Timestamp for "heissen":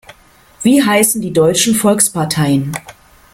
0.83-1.21